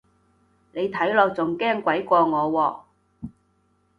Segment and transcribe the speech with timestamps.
[0.71, 2.49] 你睇落仲驚鬼過我
[3.25, 3.29] 喎